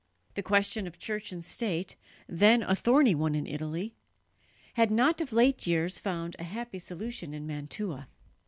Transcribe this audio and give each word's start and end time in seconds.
The 0.33 0.41
question 0.41 0.87
of 0.87 0.97
church 0.97 1.31
and 1.31 1.45
state, 1.45 1.95
then 2.27 2.63
a 2.63 2.75
thorny 2.75 3.13
one 3.13 3.35
in 3.35 3.45
Italy, 3.45 3.93
had 4.73 4.89
not 4.89 5.21
of 5.21 5.31
late 5.31 5.67
years 5.67 5.99
found 5.99 6.35
a 6.39 6.43
happy 6.43 6.79
solution 6.79 7.35
in 7.35 7.45
Mantua. 7.45 8.07